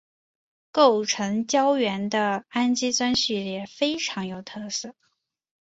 [0.71, 4.95] 构成胶原的氨基酸序列非常有特色。